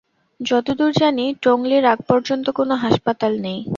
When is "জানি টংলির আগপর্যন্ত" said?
0.95-2.45